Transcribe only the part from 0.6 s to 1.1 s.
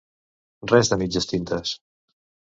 Res de